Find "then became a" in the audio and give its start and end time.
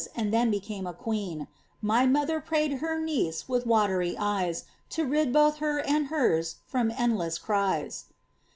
0.33-0.93